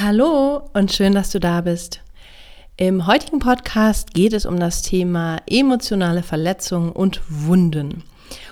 Hallo 0.00 0.68
und 0.72 0.92
schön, 0.92 1.14
dass 1.14 1.30
du 1.30 1.38
da 1.38 1.60
bist. 1.60 2.00
Im 2.76 3.06
heutigen 3.06 3.38
Podcast 3.38 4.12
geht 4.12 4.32
es 4.32 4.44
um 4.44 4.58
das 4.58 4.82
Thema 4.82 5.40
emotionale 5.48 6.24
Verletzungen 6.24 6.90
und 6.90 7.20
Wunden. 7.28 8.02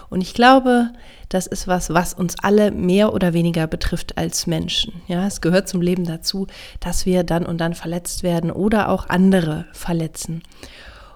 Und 0.09 0.21
ich 0.21 0.35
glaube, 0.35 0.91
das 1.31 1.49
ist 1.49 1.67
was, 1.67 1.93
was 1.93 2.15
uns 2.15 2.37
alle 2.41 2.71
mehr 2.71 3.13
oder 3.13 3.33
weniger 3.33 3.67
betrifft 3.67 4.19
als 4.19 4.47
Menschen. 4.47 5.03
Ja, 5.09 5.27
es 5.27 5.41
gehört 5.41 5.69
zum 5.69 5.83
Leben 5.83 6.05
dazu, 6.05 6.47
dass 6.79 7.07
wir 7.07 7.25
dann 7.25 7.45
und 7.45 7.61
dann 7.61 7.75
verletzt 7.75 8.23
werden 8.23 8.53
oder 8.53 8.89
auch 8.89 9.09
andere 9.09 9.65
verletzen. 9.73 10.45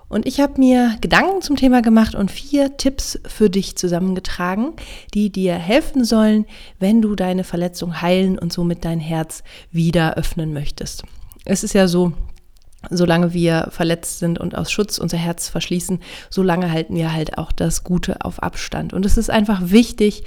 Und 0.09 0.27
ich 0.27 0.41
habe 0.41 0.61
mir 0.61 0.97
Gedanken 1.01 1.43
zum 1.43 1.57
Thema 1.57 1.83
gemacht 1.83 2.15
und 2.15 2.31
vier 2.31 2.77
Tipps 2.77 3.19
für 3.27 3.51
dich 3.51 3.77
zusammengetragen, 3.77 4.75
die 5.15 5.31
dir 5.31 5.55
helfen 5.55 6.05
sollen, 6.05 6.47
wenn 6.79 7.03
du 7.03 7.17
deine 7.17 7.43
Verletzung 7.43 8.01
heilen 8.01 8.39
und 8.39 8.53
somit 8.53 8.85
dein 8.85 9.01
Herz 9.01 9.43
wieder 9.73 10.15
öffnen 10.15 10.53
möchtest. 10.53 11.03
Es 11.45 11.65
ist 11.65 11.73
ja 11.73 11.89
so, 11.89 12.13
solange 12.91 13.33
wir 13.33 13.69
verletzt 13.71 14.21
sind 14.21 14.39
und 14.39 14.57
aus 14.57 14.71
Schutz 14.71 14.99
unser 14.99 15.19
Herz 15.19 15.49
verschließen, 15.49 16.01
solange 16.31 16.71
halten 16.71 16.95
wir 16.95 17.13
halt 17.13 17.37
auch 17.37 17.51
das 17.51 17.83
Gute 17.83 18.25
auf 18.25 18.43
Abstand. 18.43 18.93
Und 18.93 19.05
es 19.05 19.17
ist 19.17 19.31
einfach 19.31 19.71
wichtig, 19.71 20.23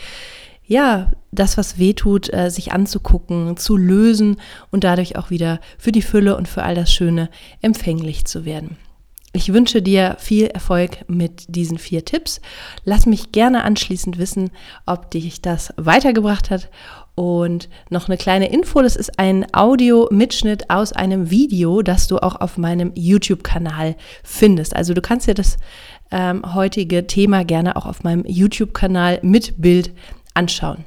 ja, 0.65 1.11
das, 1.31 1.57
was 1.57 1.79
weh 1.79 1.93
tut, 1.93 2.31
äh, 2.31 2.51
sich 2.51 2.73
anzugucken, 2.73 3.57
zu 3.57 3.75
lösen 3.75 4.37
und 4.71 4.83
dadurch 4.83 5.15
auch 5.15 5.29
wieder 5.29 5.59
für 5.77 5.91
die 5.91 6.01
Fülle 6.01 6.35
und 6.35 6.47
für 6.47 6.63
all 6.63 6.75
das 6.75 6.91
Schöne 6.91 7.29
empfänglich 7.61 8.25
zu 8.25 8.45
werden. 8.45 8.77
Ich 9.31 9.53
wünsche 9.53 9.83
dir 9.83 10.15
viel 10.17 10.47
Erfolg 10.47 11.07
mit 11.07 11.55
diesen 11.55 11.77
vier 11.77 12.03
Tipps. 12.03 12.41
Lass 12.83 13.05
mich 13.05 13.31
gerne 13.31 13.63
anschließend 13.63 14.17
wissen, 14.17 14.49
ob 14.87 15.11
dich 15.11 15.41
das 15.41 15.71
weitergebracht 15.77 16.49
hat. 16.49 16.69
Und 17.13 17.69
noch 17.89 18.07
eine 18.07 18.17
kleine 18.17 18.51
Info, 18.51 18.81
das 18.81 18.95
ist 18.95 19.19
ein 19.19 19.45
Audio-Mitschnitt 19.53 20.69
aus 20.69 20.93
einem 20.93 21.29
Video, 21.29 21.83
das 21.83 22.07
du 22.07 22.17
auch 22.17 22.41
auf 22.41 22.57
meinem 22.57 22.91
YouTube-Kanal 22.95 23.97
findest. 24.23 24.75
Also 24.75 24.93
du 24.93 25.01
kannst 25.01 25.27
dir 25.27 25.35
das 25.35 25.57
ähm, 26.11 26.55
heutige 26.55 27.05
Thema 27.05 27.43
gerne 27.45 27.75
auch 27.75 27.85
auf 27.85 28.03
meinem 28.03 28.23
YouTube-Kanal 28.25 29.19
mit 29.21 29.61
Bild 29.61 29.91
anschauen. 30.33 30.85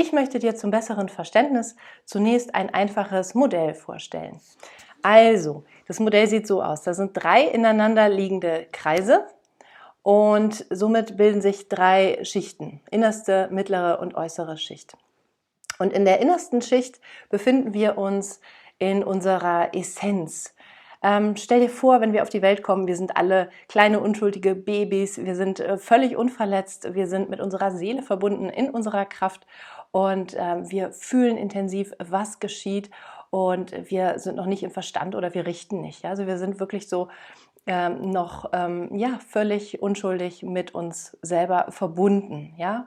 Ich 0.00 0.12
möchte 0.12 0.38
dir 0.38 0.56
zum 0.56 0.70
besseren 0.70 1.10
Verständnis 1.10 1.76
zunächst 2.06 2.54
ein 2.54 2.72
einfaches 2.72 3.34
Modell 3.34 3.74
vorstellen. 3.74 4.40
Also, 5.02 5.64
das 5.88 6.00
Modell 6.00 6.26
sieht 6.26 6.46
so 6.46 6.62
aus. 6.62 6.80
Da 6.84 6.94
sind 6.94 7.12
drei 7.12 7.42
ineinander 7.42 8.08
liegende 8.08 8.66
Kreise 8.72 9.26
und 10.00 10.64
somit 10.70 11.18
bilden 11.18 11.42
sich 11.42 11.68
drei 11.68 12.18
Schichten. 12.22 12.80
Innerste, 12.90 13.48
mittlere 13.50 14.00
und 14.00 14.14
äußere 14.14 14.56
Schicht. 14.56 14.96
Und 15.78 15.92
in 15.92 16.06
der 16.06 16.20
innersten 16.20 16.62
Schicht 16.62 16.98
befinden 17.28 17.74
wir 17.74 17.98
uns 17.98 18.40
in 18.78 19.04
unserer 19.04 19.74
Essenz. 19.74 20.54
Ähm, 21.02 21.34
stell 21.36 21.60
dir 21.60 21.70
vor, 21.70 22.02
wenn 22.02 22.12
wir 22.12 22.22
auf 22.22 22.28
die 22.28 22.42
Welt 22.42 22.62
kommen, 22.62 22.86
wir 22.86 22.96
sind 22.96 23.16
alle 23.16 23.48
kleine 23.68 24.00
unschuldige 24.00 24.54
Babys, 24.54 25.16
wir 25.24 25.34
sind 25.34 25.58
äh, 25.58 25.78
völlig 25.78 26.14
unverletzt, 26.14 26.92
wir 26.92 27.06
sind 27.06 27.30
mit 27.30 27.40
unserer 27.40 27.70
Seele 27.70 28.02
verbunden, 28.02 28.50
in 28.50 28.68
unserer 28.68 29.06
Kraft 29.06 29.46
und 29.92 30.36
ähm, 30.38 30.70
wir 30.70 30.92
fühlen 30.92 31.36
intensiv, 31.36 31.92
was 31.98 32.38
geschieht 32.38 32.90
und 33.30 33.72
wir 33.90 34.18
sind 34.18 34.36
noch 34.36 34.46
nicht 34.46 34.62
im 34.62 34.70
Verstand 34.70 35.14
oder 35.14 35.34
wir 35.34 35.46
richten 35.46 35.80
nicht. 35.80 36.02
Ja? 36.02 36.10
Also 36.10 36.26
wir 36.26 36.38
sind 36.38 36.60
wirklich 36.60 36.88
so 36.88 37.08
ähm, 37.66 38.10
noch 38.10 38.50
ähm, 38.52 38.96
ja, 38.96 39.18
völlig 39.28 39.82
unschuldig 39.82 40.42
mit 40.42 40.74
uns 40.74 41.16
selber 41.22 41.66
verbunden. 41.70 42.54
Ja? 42.56 42.86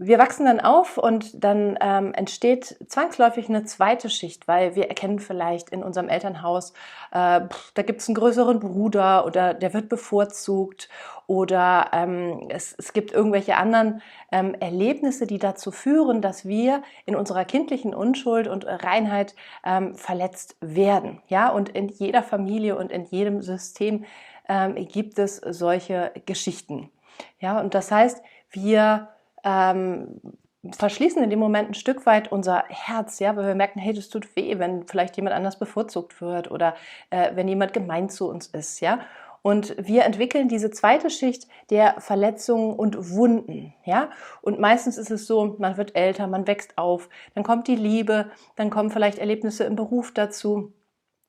Wir 0.00 0.20
wachsen 0.20 0.46
dann 0.46 0.60
auf 0.60 0.96
und 0.96 1.42
dann 1.42 1.76
ähm, 1.80 2.14
entsteht 2.14 2.78
zwangsläufig 2.86 3.48
eine 3.48 3.64
zweite 3.64 4.08
Schicht, 4.08 4.46
weil 4.46 4.76
wir 4.76 4.88
erkennen 4.88 5.18
vielleicht 5.18 5.70
in 5.70 5.82
unserem 5.82 6.08
Elternhaus, 6.08 6.72
äh, 7.10 7.40
da 7.74 7.82
gibt 7.84 8.00
es 8.00 8.08
einen 8.08 8.14
größeren 8.14 8.60
Bruder 8.60 9.26
oder 9.26 9.54
der 9.54 9.74
wird 9.74 9.88
bevorzugt 9.88 10.88
oder 11.28 11.90
ähm, 11.92 12.46
es, 12.48 12.74
es 12.78 12.94
gibt 12.94 13.12
irgendwelche 13.12 13.56
anderen 13.56 14.00
ähm, 14.32 14.54
Erlebnisse, 14.54 15.26
die 15.26 15.38
dazu 15.38 15.70
führen, 15.70 16.22
dass 16.22 16.48
wir 16.48 16.82
in 17.04 17.14
unserer 17.14 17.44
kindlichen 17.44 17.94
Unschuld 17.94 18.48
und 18.48 18.66
Reinheit 18.66 19.36
ähm, 19.62 19.94
verletzt 19.94 20.56
werden. 20.60 21.20
Ja, 21.28 21.50
und 21.50 21.68
in 21.68 21.88
jeder 21.88 22.22
Familie 22.22 22.76
und 22.76 22.90
in 22.90 23.04
jedem 23.04 23.42
System 23.42 24.06
ähm, 24.48 24.74
gibt 24.74 25.18
es 25.18 25.36
solche 25.36 26.12
Geschichten. 26.24 26.90
Ja, 27.40 27.60
und 27.60 27.74
das 27.74 27.92
heißt, 27.92 28.22
wir 28.50 29.08
ähm, 29.44 30.20
verschließen 30.76 31.22
in 31.22 31.28
dem 31.28 31.38
Moment 31.38 31.70
ein 31.70 31.74
Stück 31.74 32.06
weit 32.06 32.32
unser 32.32 32.64
Herz, 32.68 33.18
ja, 33.18 33.36
weil 33.36 33.46
wir 33.46 33.54
merken, 33.54 33.80
hey, 33.80 33.92
das 33.92 34.08
tut 34.08 34.34
weh, 34.34 34.58
wenn 34.58 34.86
vielleicht 34.86 35.16
jemand 35.16 35.36
anders 35.36 35.58
bevorzugt 35.58 36.22
wird 36.22 36.50
oder 36.50 36.74
äh, 37.10 37.32
wenn 37.34 37.48
jemand 37.48 37.74
gemein 37.74 38.08
zu 38.08 38.30
uns 38.30 38.46
ist, 38.46 38.80
ja. 38.80 39.00
Und 39.48 39.74
wir 39.78 40.04
entwickeln 40.04 40.48
diese 40.48 40.70
zweite 40.70 41.08
Schicht 41.08 41.48
der 41.70 42.02
Verletzungen 42.02 42.74
und 42.74 43.12
Wunden, 43.12 43.72
ja. 43.86 44.10
Und 44.42 44.60
meistens 44.60 44.98
ist 44.98 45.10
es 45.10 45.26
so, 45.26 45.56
man 45.58 45.78
wird 45.78 45.96
älter, 45.96 46.26
man 46.26 46.46
wächst 46.46 46.76
auf, 46.76 47.08
dann 47.34 47.44
kommt 47.44 47.66
die 47.66 47.74
Liebe, 47.74 48.30
dann 48.56 48.68
kommen 48.68 48.90
vielleicht 48.90 49.16
Erlebnisse 49.16 49.64
im 49.64 49.74
Beruf 49.74 50.12
dazu. 50.12 50.74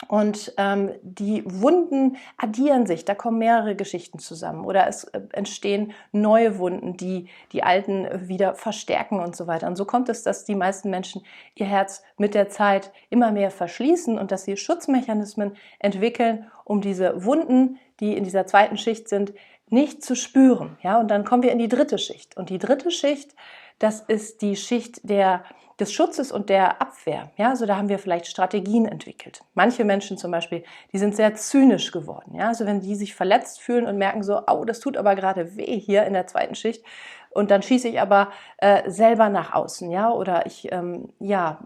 Und 0.10 0.54
ähm, 0.58 0.92
die 1.02 1.44
Wunden 1.46 2.18
addieren 2.36 2.86
sich, 2.86 3.06
da 3.06 3.16
kommen 3.16 3.38
mehrere 3.38 3.78
Geschichten 3.78 4.20
zusammen 4.20 4.66
oder 4.66 4.88
es 4.88 5.06
äh, 5.06 5.22
entstehen 5.32 5.94
neue 6.12 6.58
Wunden, 6.58 6.98
die 6.98 7.30
die 7.54 7.64
alten 7.64 8.28
wieder 8.28 8.54
verstärken 8.56 9.22
und 9.22 9.36
so 9.36 9.48
weiter. 9.48 9.68
Und 9.68 9.78
so 9.78 9.86
kommt 9.86 10.10
es, 10.10 10.24
dass 10.24 10.44
die 10.44 10.56
meisten 10.56 10.90
Menschen 10.90 11.22
ihr 11.56 11.68
Herz 11.68 12.04
mit 12.18 12.34
der 12.34 12.50
Zeit 12.50 12.92
immer 13.10 13.32
mehr 13.32 13.52
verschließen 13.52 14.18
und 14.18 14.32
dass 14.32 14.44
sie 14.44 14.58
Schutzmechanismen 14.58 15.56
entwickeln, 15.80 16.50
um 16.66 16.82
diese 16.82 17.24
Wunden, 17.24 17.78
die 18.00 18.16
in 18.16 18.24
dieser 18.24 18.46
zweiten 18.46 18.78
Schicht 18.78 19.10
sind, 19.10 19.34
nicht 19.70 20.04
zu 20.04 20.16
spüren. 20.16 20.78
Ja, 20.82 21.00
und 21.00 21.10
dann 21.10 21.26
kommen 21.26 21.44
wir 21.44 21.52
in 21.52 21.60
die 21.60 21.68
dritte 21.68 21.98
Schicht. 21.98 22.38
Und 22.38 22.50
die 22.50 22.58
dritte 22.58 22.92
Schicht, 22.92 23.36
das 23.78 24.02
ist 24.02 24.42
die 24.42 24.56
Schicht 24.56 25.02
der 25.04 25.44
des 25.80 25.94
Schutzes 25.94 26.32
und 26.32 26.50
der 26.50 26.82
Abwehr. 26.82 27.32
Ja, 27.38 27.50
also 27.50 27.66
da 27.66 27.78
haben 27.78 27.90
wir 27.90 28.00
vielleicht 28.00 28.28
Strategien 28.28 28.86
entwickelt. 28.86 29.42
Manche 29.54 29.86
Menschen 29.86 30.18
zum 30.18 30.32
Beispiel, 30.32 30.64
die 30.92 30.98
sind 30.98 31.16
sehr 31.16 31.36
zynisch 31.36 31.92
geworden. 31.92 32.36
Ja, 32.36 32.50
also 32.50 32.66
wenn 32.66 32.82
die 32.82 32.96
sich 32.96 33.16
verletzt 33.16 33.62
fühlen 33.62 33.88
und 33.88 33.98
merken 33.98 34.24
so, 34.24 34.42
oh, 34.48 34.66
das 34.66 34.82
tut 34.82 34.98
aber 34.98 35.16
gerade 35.16 35.56
weh 35.56 35.80
hier 35.80 36.04
in 36.04 36.14
der 36.14 36.28
zweiten 36.28 36.56
Schicht, 36.56 36.84
und 37.32 37.52
dann 37.52 37.62
schieße 37.62 37.88
ich 37.88 38.02
aber 38.02 38.30
äh, 38.58 38.90
selber 38.90 39.30
nach 39.30 39.54
außen, 39.54 39.92
ja, 39.92 40.12
oder 40.12 40.48
ich 40.48 40.72
ähm, 40.72 41.10
ja 41.20 41.60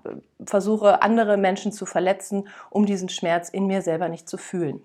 versuche 0.45 1.01
andere 1.01 1.37
Menschen 1.37 1.71
zu 1.71 1.85
verletzen, 1.85 2.49
um 2.69 2.85
diesen 2.85 3.07
Schmerz 3.07 3.47
in 3.47 3.65
mir 3.65 3.81
selber 3.81 4.09
nicht 4.09 4.27
zu 4.27 4.37
fühlen. 4.37 4.81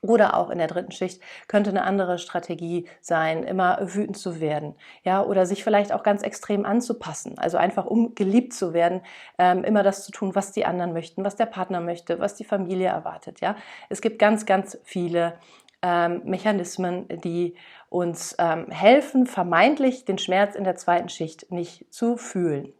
Oder 0.00 0.36
auch 0.36 0.50
in 0.50 0.58
der 0.58 0.68
dritten 0.68 0.92
Schicht 0.92 1.20
könnte 1.48 1.70
eine 1.70 1.82
andere 1.82 2.18
Strategie 2.18 2.88
sein, 3.00 3.42
immer 3.42 3.78
wütend 3.80 4.16
zu 4.16 4.40
werden, 4.40 4.74
ja, 5.02 5.22
oder 5.22 5.44
sich 5.46 5.64
vielleicht 5.64 5.92
auch 5.92 6.02
ganz 6.02 6.22
extrem 6.22 6.64
anzupassen. 6.64 7.38
Also 7.38 7.56
einfach 7.56 7.86
um 7.86 8.14
geliebt 8.14 8.52
zu 8.52 8.72
werden, 8.72 9.02
ähm, 9.38 9.64
immer 9.64 9.82
das 9.82 10.04
zu 10.04 10.12
tun, 10.12 10.34
was 10.34 10.52
die 10.52 10.66
anderen 10.66 10.92
möchten, 10.92 11.24
was 11.24 11.36
der 11.36 11.46
Partner 11.46 11.80
möchte, 11.80 12.20
was 12.20 12.34
die 12.34 12.44
Familie 12.44 12.88
erwartet, 12.88 13.40
ja. 13.40 13.56
Es 13.88 14.00
gibt 14.00 14.18
ganz, 14.18 14.46
ganz 14.46 14.78
viele 14.84 15.34
ähm, 15.82 16.22
Mechanismen, 16.24 17.06
die 17.08 17.54
uns 17.88 18.36
ähm, 18.38 18.70
helfen, 18.70 19.26
vermeintlich 19.26 20.04
den 20.04 20.18
Schmerz 20.18 20.54
in 20.54 20.64
der 20.64 20.76
zweiten 20.76 21.08
Schicht 21.08 21.50
nicht 21.50 21.92
zu 21.92 22.16
fühlen. 22.16 22.72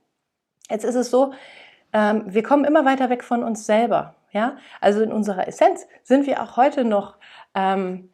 Jetzt 0.70 0.84
ist 0.84 0.96
es 0.96 1.10
so, 1.10 1.32
ähm, 1.92 2.24
wir 2.26 2.42
kommen 2.42 2.64
immer 2.64 2.84
weiter 2.84 3.08
weg 3.08 3.24
von 3.24 3.42
uns 3.42 3.64
selber. 3.66 4.14
Ja? 4.32 4.56
Also 4.80 5.02
in 5.02 5.12
unserer 5.12 5.48
Essenz 5.48 5.86
sind 6.02 6.26
wir 6.26 6.42
auch 6.42 6.56
heute 6.56 6.84
noch 6.84 7.16
ähm, 7.54 8.10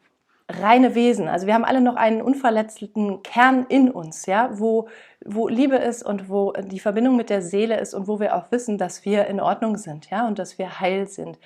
reine 0.49 0.95
Wesen. 0.95 1.29
Also 1.29 1.47
wir 1.47 1.55
haben 1.55 1.65
alle 1.65 1.81
noch 1.81 1.97
einen 1.97 2.21
unverletzten 2.21 3.23
Kern 3.23 3.67
in 3.69 3.91
uns, 3.91 4.27
ja, 4.27 4.51
wo, 4.53 4.89
wo 5.25 5.49
Liebe 5.49 5.77
ist 5.77 6.03
und 6.03 6.29
wo 6.29 6.53
die 6.53 6.81
Verbindung 6.81 7.17
mit 7.17 7.31
der 7.31 7.41
Seele 7.41 7.81
ist 7.81 7.95
und 7.95 8.09
wo 8.09 8.21
wir 8.21 8.37
auch 8.37 8.51
wissen, 8.51 8.77
dass 8.77 9.05
wir 9.05 9.27
in 9.27 9.41
Ordnung 9.41 9.77
sind, 9.77 10.11
ja, 10.11 10.27
und 10.27 10.39
dass 10.39 10.59
wir 10.59 10.81
heil 10.81 11.09
sind. 11.09 11.39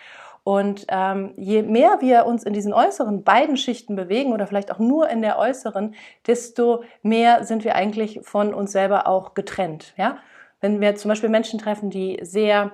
Und 0.43 0.87
ähm, 0.89 1.35
je 1.37 1.63
mehr 1.63 1.99
wir 2.01 2.25
uns 2.25 2.43
in 2.43 2.55
diesen 2.55 2.73
äußeren 2.73 3.23
beiden 3.23 3.57
Schichten 3.57 3.97
bewegen 3.97 4.33
oder 4.33 4.47
vielleicht 4.47 4.73
auch 4.73 4.79
nur 4.79 5.09
in 5.11 5.21
der 5.21 5.39
äußeren, 5.39 5.95
desto 6.27 6.85
mehr 7.03 7.45
sind 7.45 7.65
wir 7.65 7.75
eigentlich 7.75 8.21
von 8.23 8.55
uns 8.55 8.73
selber 8.73 9.07
auch 9.07 9.35
getrennt. 9.35 9.93
Ja? 9.97 10.19
Wenn 10.61 10.81
wir 10.81 10.95
zum 10.97 11.11
Beispiel 11.11 11.29
Menschen 11.29 11.59
treffen, 11.59 11.91
die 11.91 12.19
sehr 12.23 12.73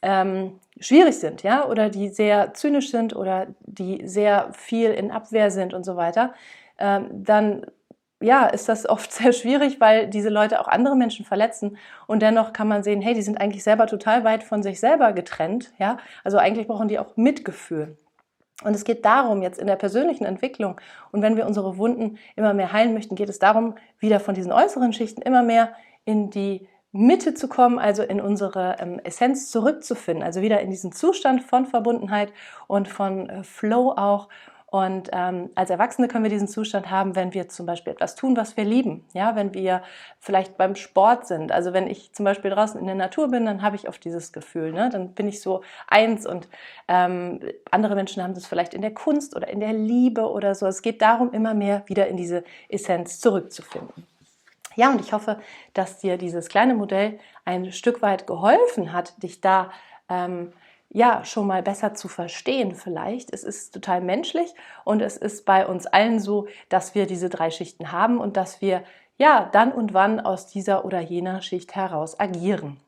ähm, 0.00 0.58
schwierig 0.80 1.18
sind, 1.18 1.42
ja, 1.42 1.66
oder 1.66 1.90
die 1.90 2.08
sehr 2.08 2.54
zynisch 2.54 2.90
sind 2.90 3.14
oder 3.14 3.48
die 3.60 4.06
sehr 4.06 4.52
viel 4.52 4.90
in 4.90 5.10
Abwehr 5.10 5.50
sind 5.50 5.74
und 5.74 5.84
so 5.84 5.96
weiter, 5.96 6.34
ähm, 6.78 7.08
dann 7.12 7.66
ja, 8.22 8.46
ist 8.46 8.68
das 8.68 8.88
oft 8.88 9.12
sehr 9.12 9.32
schwierig, 9.32 9.80
weil 9.80 10.08
diese 10.08 10.30
Leute 10.30 10.60
auch 10.60 10.68
andere 10.68 10.96
Menschen 10.96 11.24
verletzen. 11.24 11.76
Und 12.06 12.22
dennoch 12.22 12.52
kann 12.52 12.68
man 12.68 12.82
sehen, 12.82 13.02
hey, 13.02 13.14
die 13.14 13.22
sind 13.22 13.40
eigentlich 13.40 13.64
selber 13.64 13.86
total 13.86 14.24
weit 14.24 14.44
von 14.44 14.62
sich 14.62 14.80
selber 14.80 15.12
getrennt. 15.12 15.72
Ja, 15.78 15.98
also 16.24 16.38
eigentlich 16.38 16.66
brauchen 16.68 16.88
die 16.88 16.98
auch 16.98 17.16
Mitgefühl. 17.16 17.96
Und 18.64 18.74
es 18.74 18.84
geht 18.84 19.04
darum, 19.04 19.42
jetzt 19.42 19.58
in 19.58 19.66
der 19.66 19.76
persönlichen 19.76 20.24
Entwicklung 20.24 20.80
und 21.10 21.20
wenn 21.20 21.36
wir 21.36 21.46
unsere 21.46 21.78
Wunden 21.78 22.18
immer 22.36 22.54
mehr 22.54 22.72
heilen 22.72 22.94
möchten, 22.94 23.16
geht 23.16 23.28
es 23.28 23.40
darum, 23.40 23.74
wieder 23.98 24.20
von 24.20 24.36
diesen 24.36 24.52
äußeren 24.52 24.92
Schichten 24.92 25.20
immer 25.22 25.42
mehr 25.42 25.72
in 26.04 26.30
die 26.30 26.68
Mitte 26.92 27.32
zu 27.32 27.48
kommen, 27.48 27.78
also 27.78 28.02
in 28.02 28.20
unsere 28.20 28.76
ähm, 28.78 29.00
Essenz 29.02 29.50
zurückzufinden, 29.50 30.22
also 30.22 30.42
wieder 30.42 30.60
in 30.60 30.70
diesen 30.70 30.92
Zustand 30.92 31.42
von 31.42 31.64
Verbundenheit 31.64 32.32
und 32.66 32.86
von 32.86 33.30
äh, 33.30 33.42
Flow 33.44 33.92
auch. 33.96 34.28
Und 34.66 35.10
ähm, 35.12 35.50
als 35.54 35.68
Erwachsene 35.68 36.08
können 36.08 36.24
wir 36.24 36.30
diesen 36.30 36.48
Zustand 36.48 36.90
haben, 36.90 37.14
wenn 37.14 37.34
wir 37.34 37.48
zum 37.50 37.66
Beispiel 37.66 37.92
etwas 37.92 38.14
tun, 38.14 38.38
was 38.38 38.56
wir 38.56 38.64
lieben. 38.64 39.04
Ja, 39.12 39.36
wenn 39.36 39.52
wir 39.52 39.82
vielleicht 40.18 40.56
beim 40.56 40.76
Sport 40.76 41.26
sind. 41.26 41.52
Also 41.52 41.74
wenn 41.74 41.86
ich 41.86 42.14
zum 42.14 42.24
Beispiel 42.24 42.50
draußen 42.50 42.80
in 42.80 42.86
der 42.86 42.94
Natur 42.94 43.28
bin, 43.28 43.44
dann 43.44 43.60
habe 43.60 43.76
ich 43.76 43.86
oft 43.86 44.02
dieses 44.02 44.32
Gefühl. 44.32 44.72
Ne? 44.72 44.88
Dann 44.90 45.12
bin 45.12 45.28
ich 45.28 45.42
so 45.42 45.62
eins 45.88 46.26
und 46.26 46.48
ähm, 46.88 47.40
andere 47.70 47.94
Menschen 47.94 48.22
haben 48.22 48.32
das 48.32 48.46
vielleicht 48.46 48.72
in 48.72 48.80
der 48.80 48.94
Kunst 48.94 49.36
oder 49.36 49.48
in 49.48 49.60
der 49.60 49.74
Liebe 49.74 50.30
oder 50.30 50.54
so. 50.54 50.66
Es 50.66 50.80
geht 50.80 51.02
darum, 51.02 51.32
immer 51.32 51.52
mehr 51.52 51.82
wieder 51.86 52.08
in 52.08 52.16
diese 52.16 52.42
Essenz 52.70 53.20
zurückzufinden. 53.20 54.06
Ja, 54.76 54.90
und 54.90 55.00
ich 55.00 55.12
hoffe, 55.12 55.40
dass 55.74 55.98
dir 55.98 56.16
dieses 56.16 56.48
kleine 56.48 56.74
Modell 56.74 57.18
ein 57.44 57.72
Stück 57.72 58.02
weit 58.02 58.26
geholfen 58.26 58.92
hat, 58.92 59.22
dich 59.22 59.40
da 59.40 59.70
ähm, 60.08 60.52
ja 60.88 61.24
schon 61.24 61.46
mal 61.46 61.62
besser 61.62 61.94
zu 61.94 62.08
verstehen 62.08 62.74
vielleicht. 62.74 63.32
Es 63.32 63.44
ist 63.44 63.72
total 63.72 64.00
menschlich 64.00 64.54
und 64.84 65.00
es 65.00 65.16
ist 65.16 65.44
bei 65.44 65.66
uns 65.66 65.86
allen 65.86 66.20
so, 66.20 66.48
dass 66.68 66.94
wir 66.94 67.06
diese 67.06 67.30
drei 67.30 67.50
Schichten 67.50 67.92
haben 67.92 68.18
und 68.18 68.36
dass 68.36 68.60
wir 68.60 68.84
ja 69.16 69.48
dann 69.52 69.72
und 69.72 69.94
wann 69.94 70.20
aus 70.20 70.46
dieser 70.46 70.84
oder 70.84 71.00
jener 71.00 71.42
Schicht 71.42 71.74
heraus 71.74 72.18
agieren. 72.20 72.78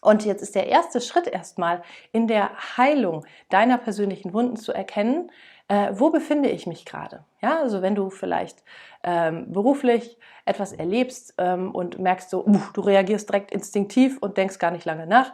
Und 0.00 0.24
jetzt 0.24 0.42
ist 0.42 0.56
der 0.56 0.66
erste 0.66 1.00
Schritt 1.00 1.28
erstmal 1.28 1.82
in 2.10 2.26
der 2.26 2.50
Heilung 2.76 3.24
deiner 3.50 3.78
persönlichen 3.78 4.32
Wunden 4.32 4.56
zu 4.56 4.72
erkennen, 4.72 5.30
äh, 5.72 5.98
wo 5.98 6.10
befinde 6.10 6.50
ich 6.50 6.66
mich 6.66 6.84
gerade? 6.84 7.24
Ja, 7.40 7.60
also 7.60 7.80
wenn 7.80 7.94
du 7.94 8.10
vielleicht 8.10 8.62
ähm, 9.02 9.50
beruflich 9.50 10.18
etwas 10.44 10.74
erlebst 10.74 11.32
ähm, 11.38 11.70
und 11.70 11.98
merkst 11.98 12.28
so, 12.28 12.44
uh, 12.44 12.60
du 12.74 12.82
reagierst 12.82 13.30
direkt 13.30 13.50
instinktiv 13.50 14.18
und 14.20 14.36
denkst 14.36 14.58
gar 14.58 14.70
nicht 14.70 14.84
lange 14.84 15.06
nach, 15.06 15.32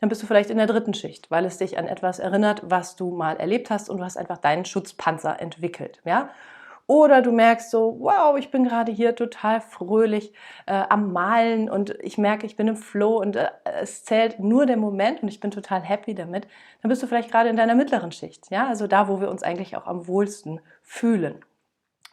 dann 0.00 0.08
bist 0.08 0.20
du 0.24 0.26
vielleicht 0.26 0.50
in 0.50 0.56
der 0.56 0.66
dritten 0.66 0.92
Schicht, 0.92 1.30
weil 1.30 1.44
es 1.44 1.58
dich 1.58 1.78
an 1.78 1.86
etwas 1.86 2.18
erinnert, 2.18 2.62
was 2.64 2.96
du 2.96 3.12
mal 3.12 3.36
erlebt 3.36 3.70
hast 3.70 3.88
und 3.88 3.98
du 3.98 4.04
hast 4.04 4.16
einfach 4.16 4.38
deinen 4.38 4.64
Schutzpanzer 4.64 5.40
entwickelt. 5.40 6.02
Ja? 6.04 6.30
Oder 6.88 7.20
du 7.20 7.32
merkst 7.32 7.70
so, 7.70 7.96
wow, 7.98 8.36
ich 8.38 8.52
bin 8.52 8.64
gerade 8.64 8.92
hier 8.92 9.16
total 9.16 9.60
fröhlich 9.60 10.32
äh, 10.66 10.84
am 10.88 11.12
Malen 11.12 11.68
und 11.68 11.90
ich 12.00 12.16
merke, 12.16 12.46
ich 12.46 12.54
bin 12.54 12.68
im 12.68 12.76
Flow 12.76 13.18
und 13.20 13.34
äh, 13.34 13.48
es 13.80 14.04
zählt 14.04 14.38
nur 14.38 14.66
der 14.66 14.76
Moment 14.76 15.20
und 15.22 15.28
ich 15.28 15.40
bin 15.40 15.50
total 15.50 15.82
happy 15.82 16.14
damit. 16.14 16.46
Dann 16.82 16.88
bist 16.88 17.02
du 17.02 17.08
vielleicht 17.08 17.30
gerade 17.32 17.48
in 17.48 17.56
deiner 17.56 17.74
mittleren 17.74 18.12
Schicht, 18.12 18.50
ja, 18.50 18.68
also 18.68 18.86
da, 18.86 19.08
wo 19.08 19.20
wir 19.20 19.30
uns 19.30 19.42
eigentlich 19.42 19.76
auch 19.76 19.86
am 19.86 20.06
wohlsten 20.06 20.60
fühlen. 20.82 21.44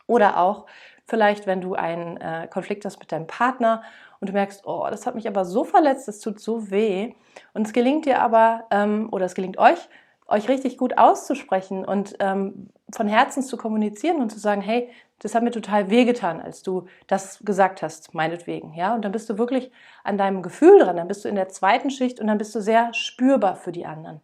Oder 0.08 0.38
auch 0.40 0.66
vielleicht, 1.06 1.46
wenn 1.46 1.62
du 1.62 1.76
einen 1.76 2.18
äh, 2.18 2.48
Konflikt 2.50 2.84
hast 2.86 3.00
mit 3.00 3.12
deinem 3.12 3.28
Partner 3.28 3.84
und 4.20 4.30
du 4.30 4.34
merkst, 4.34 4.66
oh, 4.66 4.88
das 4.90 5.06
hat 5.06 5.16
mich 5.16 5.28
aber 5.28 5.46
so 5.46 5.64
verletzt, 5.64 6.08
das 6.08 6.20
tut 6.20 6.40
so 6.40 6.72
weh. 6.72 7.14
Und 7.54 7.68
es 7.68 7.74
gelingt 7.74 8.06
dir 8.06 8.22
aber, 8.22 8.66
ähm, 8.72 9.10
oder 9.12 9.26
es 9.26 9.36
gelingt 9.36 9.58
euch, 9.58 9.90
euch 10.34 10.50
richtig 10.50 10.78
gut 10.78 10.98
auszusprechen 10.98 11.86
und 11.86 12.16
ähm, 12.20 12.70
von 12.92 13.08
Herzen 13.08 13.44
zu 13.44 13.58
kommunizieren 13.58 14.22
und 14.22 14.32
zu 14.32 14.40
sagen, 14.40 14.62
hey, 14.62 14.90
das 15.20 15.36
hat 15.36 15.44
mir 15.44 15.52
total 15.52 15.90
wehgetan, 15.90 16.42
als 16.42 16.64
du 16.64 16.86
das 17.08 17.40
gesagt 17.46 17.82
hast, 17.82 18.14
meinetwegen, 18.14 18.74
ja. 18.74 18.94
Und 18.94 19.06
dann 19.06 19.12
bist 19.14 19.30
du 19.30 19.38
wirklich 19.38 19.72
an 20.04 20.18
deinem 20.18 20.42
Gefühl 20.42 20.80
dran, 20.80 20.98
dann 20.98 21.08
bist 21.08 21.24
du 21.24 21.30
in 21.30 21.36
der 21.36 21.50
zweiten 21.50 21.90
Schicht 21.92 22.20
und 22.20 22.28
dann 22.28 22.38
bist 22.38 22.54
du 22.54 22.62
sehr 22.62 22.94
spürbar 22.94 23.56
für 23.56 23.72
die 23.72 23.86
anderen. 23.86 24.20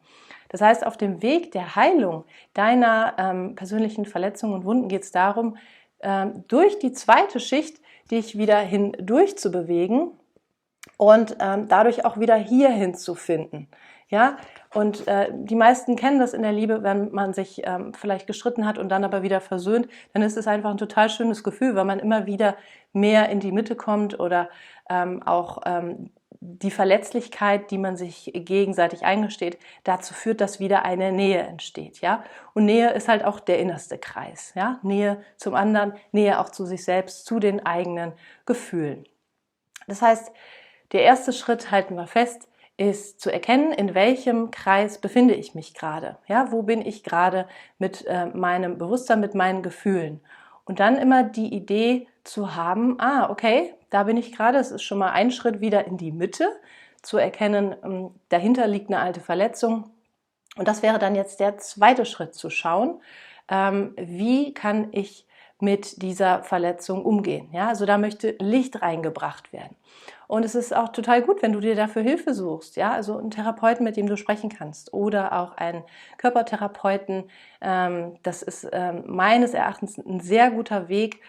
Das 0.49 0.61
heißt, 0.61 0.85
auf 0.85 0.97
dem 0.97 1.21
Weg 1.21 1.51
der 1.51 1.75
Heilung 1.75 2.25
deiner 2.53 3.13
ähm, 3.17 3.55
persönlichen 3.55 4.05
Verletzungen 4.05 4.53
und 4.55 4.65
Wunden 4.65 4.87
geht 4.89 5.03
es 5.03 5.11
darum, 5.11 5.57
ähm, 6.01 6.43
durch 6.47 6.79
die 6.79 6.91
zweite 6.91 7.39
Schicht 7.39 7.81
dich 8.11 8.37
wieder 8.37 8.57
hindurch 8.57 9.37
zu 9.37 9.51
bewegen 9.51 10.11
und 10.97 11.37
ähm, 11.39 11.67
dadurch 11.67 12.03
auch 12.03 12.19
wieder 12.19 12.35
hierhin 12.35 12.95
zu 12.95 13.15
finden. 13.15 13.67
Ja, 14.09 14.37
und 14.73 15.07
äh, 15.07 15.29
die 15.33 15.55
meisten 15.55 15.95
kennen 15.95 16.19
das 16.19 16.33
in 16.33 16.43
der 16.43 16.51
Liebe, 16.51 16.83
wenn 16.83 17.11
man 17.11 17.33
sich 17.33 17.61
ähm, 17.65 17.93
vielleicht 17.93 18.27
gestritten 18.27 18.67
hat 18.67 18.77
und 18.77 18.89
dann 18.89 19.03
aber 19.03 19.23
wieder 19.23 19.41
versöhnt, 19.41 19.87
dann 20.13 20.21
ist 20.21 20.37
es 20.37 20.47
einfach 20.47 20.69
ein 20.69 20.77
total 20.77 21.09
schönes 21.09 21.43
Gefühl, 21.43 21.75
weil 21.75 21.85
man 21.85 21.99
immer 21.99 22.27
wieder 22.27 22.55
mehr 22.93 23.29
in 23.29 23.39
die 23.39 23.51
Mitte 23.51 23.75
kommt 23.75 24.19
oder 24.19 24.49
ähm, 24.89 25.23
auch 25.23 25.61
ähm, 25.65 26.11
die 26.41 26.71
Verletzlichkeit, 26.71 27.71
die 27.71 27.79
man 27.79 27.97
sich 27.97 28.31
gegenseitig 28.33 29.03
eingesteht, 29.03 29.57
dazu 29.83 30.13
führt, 30.13 30.39
dass 30.39 30.59
wieder 30.59 30.85
eine 30.85 31.11
Nähe 31.11 31.39
entsteht, 31.39 31.99
ja. 32.01 32.23
Und 32.53 32.65
Nähe 32.65 32.91
ist 32.91 33.07
halt 33.07 33.25
auch 33.25 33.39
der 33.39 33.59
innerste 33.59 33.97
Kreis, 33.97 34.53
ja. 34.55 34.79
Nähe 34.83 35.21
zum 35.35 35.55
anderen, 35.55 35.93
Nähe 36.11 36.39
auch 36.39 36.49
zu 36.49 36.65
sich 36.65 36.85
selbst, 36.85 37.25
zu 37.25 37.39
den 37.39 37.65
eigenen 37.65 38.13
Gefühlen. 38.45 39.03
Das 39.87 40.01
heißt, 40.01 40.31
der 40.91 41.03
erste 41.03 41.33
Schritt 41.33 41.71
halten 41.71 41.95
wir 41.95 42.07
fest, 42.07 42.48
ist 42.79 43.19
zu 43.19 43.31
erkennen, 43.31 43.73
in 43.73 43.93
welchem 43.93 44.51
Kreis 44.51 44.99
befinde 44.99 45.33
ich 45.33 45.53
mich 45.53 45.73
gerade. 45.73 46.17
Ja, 46.27 46.51
wo 46.51 46.61
bin 46.63 46.81
ich 46.81 47.03
gerade 47.03 47.45
mit 47.77 48.05
äh, 48.07 48.27
meinem 48.27 48.77
Bewusstsein, 48.77 49.19
mit 49.19 49.35
meinen 49.35 49.61
Gefühlen? 49.61 50.21
Und 50.63 50.79
dann 50.79 50.97
immer 50.97 51.23
die 51.23 51.53
Idee 51.53 52.07
zu 52.23 52.55
haben, 52.55 52.99
ah, 52.99 53.29
okay, 53.29 53.73
da 53.89 54.03
bin 54.03 54.15
ich 54.17 54.31
gerade, 54.31 54.59
es 54.59 54.71
ist 54.71 54.83
schon 54.83 54.99
mal 54.99 55.11
ein 55.11 55.31
Schritt 55.31 55.59
wieder 55.59 55.85
in 55.87 55.97
die 55.97 56.11
Mitte, 56.11 56.47
zu 57.01 57.17
erkennen, 57.17 57.75
ähm, 57.83 58.11
dahinter 58.29 58.67
liegt 58.67 58.89
eine 58.89 58.99
alte 58.99 59.19
Verletzung. 59.19 59.89
Und 60.55 60.67
das 60.67 60.81
wäre 60.81 60.99
dann 60.99 61.15
jetzt 61.15 61.39
der 61.39 61.57
zweite 61.57 62.05
Schritt 62.05 62.33
zu 62.33 62.49
schauen, 62.49 63.01
ähm, 63.49 63.93
wie 63.97 64.53
kann 64.53 64.87
ich 64.91 65.25
mit 65.59 66.01
dieser 66.01 66.43
Verletzung 66.43 67.03
umgehen. 67.03 67.49
Ja, 67.51 67.67
also 67.67 67.85
da 67.85 67.97
möchte 67.97 68.35
Licht 68.39 68.81
reingebracht 68.81 69.51
werden. 69.51 69.75
Und 70.29 70.45
es 70.45 70.53
ist 70.53 70.75
auch 70.75 70.89
total 70.89 71.23
gut, 71.23 71.41
wenn 71.41 71.53
du 71.53 71.59
dir 71.59 71.73
dafür 71.73 72.03
Hilfe 72.03 72.35
suchst. 72.35 72.75
Ja, 72.75 72.91
also 72.91 73.17
einen 73.17 73.31
Therapeuten, 73.31 73.83
mit 73.83 73.97
dem 73.97 74.05
du 74.05 74.15
sprechen 74.15 74.51
kannst 74.51 74.93
oder 74.93 75.33
auch 75.33 75.57
einen 75.57 75.83
Körpertherapeuten. 76.19 77.31
Ähm, 77.61 78.13
das 78.21 78.43
ist 78.43 78.67
ähm, 78.71 79.05
meines 79.07 79.55
Erachtens 79.55 79.97
ein 79.97 80.19
sehr 80.19 80.51
guter 80.51 80.87
Weg, 80.87 81.19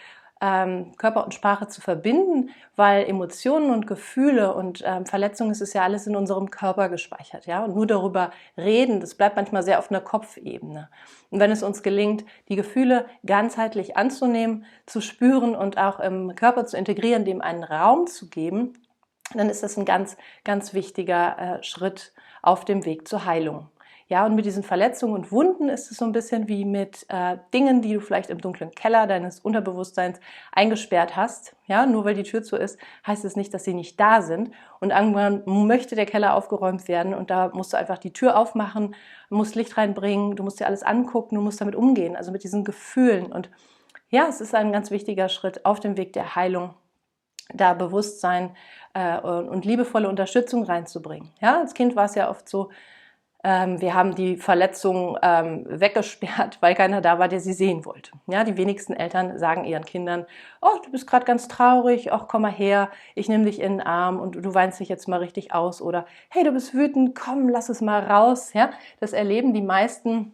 ähm, 0.43 0.93
Körper 0.99 1.25
und 1.25 1.33
Sprache 1.33 1.67
zu 1.69 1.81
verbinden, 1.81 2.51
weil 2.77 3.09
Emotionen 3.09 3.71
und 3.71 3.87
Gefühle 3.87 4.55
und 4.55 4.85
Verletzungen, 5.05 5.51
es 5.51 5.63
ist 5.63 5.73
ja 5.73 5.83
alles 5.83 6.07
in 6.07 6.15
unserem 6.15 6.51
Körper 6.51 6.91
gespeichert, 6.91 7.47
ja. 7.47 7.65
Und 7.65 7.75
nur 7.75 7.87
darüber 7.87 8.33
reden, 8.59 9.01
das 9.01 9.15
bleibt 9.15 9.37
manchmal 9.37 9.63
sehr 9.63 9.79
auf 9.79 9.91
einer 9.91 10.03
Kopfebene. 10.03 10.91
Und 11.31 11.41
wenn 11.41 11.51
es 11.51 11.63
uns 11.63 11.83
gelingt, 11.83 12.27
die 12.51 12.57
Gefühle 12.57 13.07
ganzheitlich 13.25 13.97
anzunehmen, 13.97 14.67
zu 14.85 15.01
spüren 15.01 15.57
und 15.57 15.79
auch 15.79 16.01
im 16.01 16.35
Körper 16.35 16.67
zu 16.67 16.77
integrieren, 16.77 17.25
dem 17.25 17.41
einen 17.41 17.65
Raum 17.65 18.07
zu 18.07 18.29
geben, 18.29 18.75
dann 19.35 19.49
ist 19.51 19.63
das 19.63 19.77
ein 19.77 19.85
ganz, 19.85 20.17
ganz 20.45 20.75
wichtiger 20.75 21.39
äh, 21.59 21.63
Schritt 21.63 22.13
auf 22.43 22.65
dem 22.65 22.85
Weg 22.85 23.07
zur 23.07 23.25
Heilung. 23.25 23.69
Ja, 24.11 24.27
und 24.27 24.35
mit 24.35 24.45
diesen 24.45 24.65
Verletzungen 24.65 25.15
und 25.15 25.31
Wunden 25.31 25.69
ist 25.69 25.93
es 25.93 25.99
so 25.99 26.05
ein 26.05 26.11
bisschen 26.11 26.49
wie 26.49 26.65
mit 26.65 27.07
äh, 27.11 27.37
Dingen, 27.55 27.81
die 27.81 27.95
du 27.95 28.01
vielleicht 28.01 28.29
im 28.29 28.41
dunklen 28.41 28.73
Keller 28.73 29.07
deines 29.07 29.39
Unterbewusstseins 29.39 30.19
eingesperrt 30.51 31.15
hast. 31.15 31.55
Ja, 31.69 31.87
nur 31.87 32.05
weil 32.05 32.15
die 32.17 32.25
Tür 32.25 32.43
zu 32.43 32.57
ist, 32.57 32.77
heißt 33.07 33.25
es 33.25 33.37
nicht, 33.37 33.55
dass 33.55 33.63
sie 33.63 33.73
nicht 33.73 34.01
da 34.01 34.21
sind. 34.21 34.51
Und 34.81 34.91
irgendwann 34.91 35.43
möchte 35.47 35.95
der 35.95 36.07
Keller 36.07 36.35
aufgeräumt 36.35 36.89
werden 36.89 37.15
und 37.15 37.31
da 37.31 37.53
musst 37.55 37.73
du 37.73 37.77
einfach 37.77 37.99
die 37.99 38.13
Tür 38.13 38.37
aufmachen, 38.37 38.97
musst 39.29 39.55
Licht 39.55 39.77
reinbringen, 39.77 40.35
du 40.35 40.43
musst 40.43 40.59
dir 40.59 40.67
alles 40.67 40.83
angucken, 40.83 41.37
du 41.37 41.41
musst 41.41 41.61
damit 41.61 41.77
umgehen, 41.77 42.17
also 42.17 42.33
mit 42.33 42.43
diesen 42.43 42.65
Gefühlen. 42.65 43.31
Und 43.31 43.49
ja, 44.09 44.27
es 44.29 44.41
ist 44.41 44.57
ein 44.57 44.73
ganz 44.73 44.91
wichtiger 44.91 45.29
Schritt 45.29 45.65
auf 45.65 45.79
dem 45.79 45.97
Weg 45.97 46.15
der 46.15 46.35
Heilung, 46.35 46.75
da 47.55 47.75
Bewusstsein 47.75 48.51
äh, 48.95 49.19
und 49.19 49.65
liebevolle 49.65 50.09
Unterstützung 50.09 50.65
reinzubringen. 50.65 51.31
Ja, 51.41 51.61
als 51.61 51.75
Kind 51.75 51.97
war 51.97 52.07
es 52.07 52.15
ja 52.15 52.31
oft 52.31 52.49
so, 52.49 52.71
ähm, 53.43 53.81
wir 53.81 53.95
haben 53.95 54.15
die 54.15 54.37
Verletzung 54.37 55.17
ähm, 55.23 55.65
weggesperrt, 55.67 56.59
weil 56.61 56.75
keiner 56.75 57.01
da 57.01 57.19
war, 57.19 57.29
der 57.29 57.41
sie 57.41 57.55
sehen 57.55 57.85
wollte. 57.87 58.11
Ja, 58.27 58.45
die 58.45 58.57
wenigsten 58.57 58.93
Eltern 58.93 59.39
sagen 59.39 59.65
ihren 59.65 59.85
Kindern, 59.85 60.27
oh, 60.61 60.79
du 60.85 60.91
bist 60.91 61.07
gerade 61.07 61.25
ganz 61.25 61.49
traurig, 61.49 62.13
ach, 62.13 62.27
komm 62.29 62.43
mal 62.43 62.53
her, 62.53 62.91
ich 63.15 63.29
nehme 63.29 63.47
dich 63.47 63.61
in 63.61 63.79
den 63.79 63.81
Arm 63.81 64.21
und 64.21 64.37
du 64.37 64.55
weinst 64.55 64.81
dich 64.81 64.91
jetzt 64.91 65.09
mal 65.09 65.21
richtig 65.21 65.55
aus 65.55 65.81
oder 65.81 66.05
hey, 66.29 66.45
du 66.45 66.53
bist 66.53 66.75
wütend, 66.75 67.15
komm, 67.15 67.49
lass 67.49 67.71
es 67.71 67.81
mal 67.81 68.03
raus. 68.03 68.53
Ja, 68.53 68.71
das 69.01 69.13
erleben 69.15 69.55
die 69.55 69.63
meisten 69.63 70.33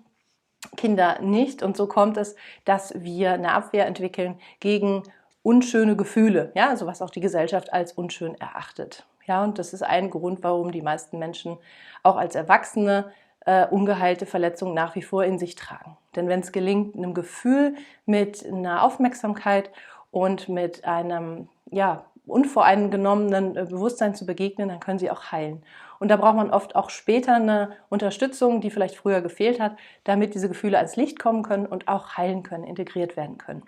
Kinder 0.77 1.21
nicht 1.21 1.63
und 1.63 1.77
so 1.77 1.87
kommt 1.87 2.17
es, 2.17 2.35
dass 2.65 2.93
wir 3.01 3.33
eine 3.33 3.53
Abwehr 3.53 3.87
entwickeln 3.87 4.41
gegen 4.59 5.05
unschöne 5.47 5.95
Gefühle, 5.95 6.51
ja, 6.57 6.71
also 6.71 6.89
was 6.89 7.01
auch 7.01 7.11
die 7.11 7.21
Gesellschaft 7.21 7.73
als 7.73 7.93
unschön 7.93 8.35
erachtet. 8.35 9.07
Ja, 9.27 9.45
und 9.45 9.61
das 9.61 9.73
ist 9.73 9.83
ein 9.83 10.11
Grund, 10.11 10.43
warum 10.43 10.73
die 10.73 10.83
meisten 10.83 11.21
Menschen 11.21 11.57
auch 12.03 12.17
als 12.17 12.35
Erwachsene 12.35 13.13
äh, 13.45 13.65
ungeheilte 13.65 14.27
Verletzungen 14.27 14.75
nach 14.75 14.97
wie 14.97 15.03
vor 15.03 15.23
in 15.23 15.39
sich 15.39 15.55
tragen. 15.55 15.97
Denn 16.17 16.29
wenn 16.29 16.41
es 16.41 16.51
gelingt, 16.51 16.97
einem 16.97 17.15
Gefühl 17.15 17.77
mit 18.07 18.45
einer 18.45 18.83
Aufmerksamkeit 18.83 19.71
und 20.11 20.49
mit 20.49 20.85
einem 20.85 21.49
ja, 21.71 22.05
unvoreingenommenen 22.27 23.57
äh, 23.57 23.67
Bewusstsein 23.67 24.17
zu 24.17 24.27
begegnen, 24.27 24.69
dann 24.69 24.81
können 24.81 24.99
sie 24.99 25.13
auch 25.13 25.31
heilen. 25.31 25.63
Und 26.01 26.09
da 26.09 26.17
braucht 26.17 26.35
man 26.35 26.51
oft 26.51 26.75
auch 26.75 26.91
später 26.91 27.37
eine 27.37 27.71
Unterstützung, 27.89 28.61
die 28.61 28.73
vielleicht 28.73 28.97
früher 28.97 29.21
gefehlt 29.21 29.61
hat, 29.61 29.77
damit 30.03 30.35
diese 30.35 30.49
Gefühle 30.49 30.79
ans 30.79 30.97
Licht 30.97 31.21
kommen 31.21 31.45
können 31.45 31.67
und 31.67 31.87
auch 31.87 32.17
heilen 32.17 32.43
können, 32.43 32.65
integriert 32.65 33.17
werden 33.17 33.39
können. 33.39 33.63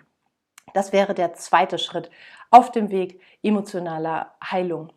Das 0.73 0.93
wäre 0.93 1.13
der 1.13 1.33
zweite 1.33 1.77
Schritt 1.77 2.09
auf 2.51 2.71
dem 2.71 2.89
Weg 2.89 3.21
emotionaler 3.43 4.33
Heilung. 4.43 4.91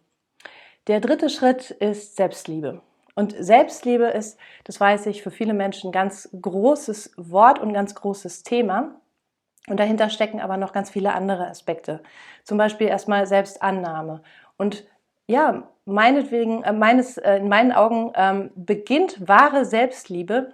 Der 0.87 1.00
dritte 1.00 1.31
Schritt 1.31 1.71
ist 1.71 2.17
Selbstliebe. 2.17 2.83
Und 3.14 3.35
Selbstliebe 3.38 4.07
ist, 4.07 4.38
das 4.64 4.81
weiß 4.81 5.07
ich, 5.07 5.23
für 5.23 5.31
viele 5.31 5.55
Menschen 5.55 5.91
ein 5.91 5.93
ganz 5.93 6.29
großes 6.41 7.12
Wort 7.17 7.59
und 7.59 7.73
ganz 7.73 7.95
großes 7.95 8.43
Thema. 8.43 9.00
Und 9.69 9.79
dahinter 9.79 10.11
stecken 10.11 10.41
aber 10.41 10.57
noch 10.57 10.73
ganz 10.73 10.91
viele 10.91 11.12
andere 11.12 11.47
Aspekte. 11.47 12.02
Zum 12.43 12.59
Beispiel 12.59 12.88
erstmal 12.88 13.26
Selbstannahme. 13.26 14.23
Und 14.57 14.85
ja, 15.29 15.69
meinetwegen, 15.85 16.62
äh, 16.64 16.73
meines, 16.73 17.17
äh, 17.17 17.37
in 17.37 17.49
meinen 17.49 17.73
Augen 17.73 18.12
ähm, 18.17 18.50
beginnt 18.57 19.29
wahre 19.29 19.64
Selbstliebe 19.64 20.52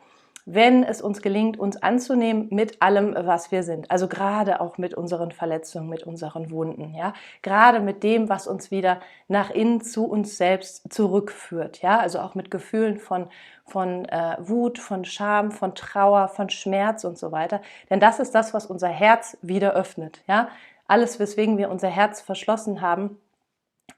wenn 0.50 0.82
es 0.82 1.02
uns 1.02 1.20
gelingt, 1.20 1.58
uns 1.58 1.76
anzunehmen 1.82 2.48
mit 2.50 2.80
allem, 2.80 3.14
was 3.14 3.52
wir 3.52 3.62
sind. 3.62 3.90
Also 3.90 4.08
gerade 4.08 4.62
auch 4.62 4.78
mit 4.78 4.94
unseren 4.94 5.30
Verletzungen, 5.30 5.90
mit 5.90 6.04
unseren 6.04 6.50
Wunden, 6.50 6.94
ja. 6.94 7.12
Gerade 7.42 7.80
mit 7.80 8.02
dem, 8.02 8.30
was 8.30 8.46
uns 8.46 8.70
wieder 8.70 9.00
nach 9.28 9.50
innen 9.50 9.82
zu 9.82 10.06
uns 10.06 10.38
selbst 10.38 10.90
zurückführt, 10.90 11.82
ja. 11.82 11.98
Also 11.98 12.20
auch 12.20 12.34
mit 12.34 12.50
Gefühlen 12.50 12.96
von, 12.96 13.28
von 13.66 14.06
äh, 14.06 14.36
Wut, 14.38 14.78
von 14.78 15.04
Scham, 15.04 15.52
von 15.52 15.74
Trauer, 15.74 16.28
von 16.28 16.48
Schmerz 16.48 17.04
und 17.04 17.18
so 17.18 17.30
weiter. 17.30 17.60
Denn 17.90 18.00
das 18.00 18.18
ist 18.18 18.34
das, 18.34 18.54
was 18.54 18.64
unser 18.64 18.88
Herz 18.88 19.36
wieder 19.42 19.74
öffnet, 19.74 20.22
ja. 20.26 20.48
Alles, 20.86 21.20
weswegen 21.20 21.58
wir 21.58 21.68
unser 21.68 21.88
Herz 21.88 22.22
verschlossen 22.22 22.80
haben, 22.80 23.18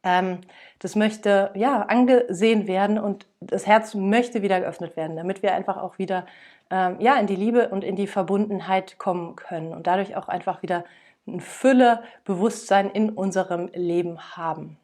ähm, 0.03 0.41
das 0.79 0.97
möchte 0.97 1.51
ja 1.55 1.83
angesehen 1.83 2.67
werden 2.67 2.99
und 2.99 3.27
das 3.41 3.67
Herz 3.67 3.95
möchte 3.95 4.43
wieder 4.43 4.61
geöffnet 4.61 4.97
werden, 4.97 5.17
damit 5.17 5.43
wir 5.43 5.55
einfach 5.55 5.77
auch 5.77 5.99
wieder 5.99 6.27
ähm, 6.71 6.97
ja 7.01 7.17
in 7.17 7.27
die 7.27 7.37
Liebe 7.37 7.69
und 7.69 7.85
in 7.85 7.97
die 7.97 8.07
Verbundenheit 8.07 8.99
kommen 8.99 9.37
können 9.37 9.73
und 9.73 9.87
dadurch 9.87 10.17
auch 10.17 10.29
einfach 10.29 10.63
wieder 10.63 10.85
ein 11.27 11.41
Fülle 11.41 12.03
Bewusstsein 12.25 12.91
in 12.91 13.11
unserem 13.11 13.69
Leben 13.75 14.37
haben. 14.37 14.80